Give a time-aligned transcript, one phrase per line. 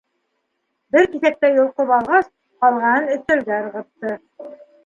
[0.95, 2.31] Бер киҫәктәй йолҡоп алғас,
[2.65, 4.19] ҡалғанын өҫтәлгә ырғытты.